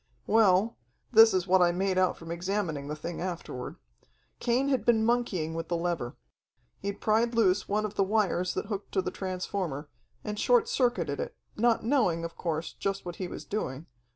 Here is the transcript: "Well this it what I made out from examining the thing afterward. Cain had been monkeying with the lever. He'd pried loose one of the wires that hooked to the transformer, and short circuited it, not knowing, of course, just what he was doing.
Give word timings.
"Well 0.25 0.77
this 1.11 1.31
it 1.31 1.45
what 1.45 1.61
I 1.61 1.71
made 1.71 1.95
out 1.99 2.17
from 2.17 2.31
examining 2.31 2.87
the 2.87 2.95
thing 2.95 3.21
afterward. 3.21 3.75
Cain 4.39 4.69
had 4.69 4.83
been 4.83 5.05
monkeying 5.05 5.53
with 5.53 5.67
the 5.67 5.77
lever. 5.77 6.15
He'd 6.79 6.99
pried 6.99 7.35
loose 7.35 7.69
one 7.69 7.85
of 7.85 7.93
the 7.93 8.03
wires 8.03 8.55
that 8.55 8.65
hooked 8.65 8.93
to 8.93 9.03
the 9.03 9.11
transformer, 9.11 9.89
and 10.23 10.39
short 10.39 10.67
circuited 10.67 11.19
it, 11.19 11.35
not 11.55 11.83
knowing, 11.83 12.25
of 12.25 12.35
course, 12.35 12.73
just 12.73 13.05
what 13.05 13.17
he 13.17 13.27
was 13.27 13.45
doing. 13.45 13.85